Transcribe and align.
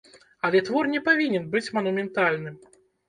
Але 0.47 0.61
твор 0.69 0.89
не 0.95 1.01
павінен 1.09 1.45
быць 1.57 1.73
манументальным. 1.79 2.55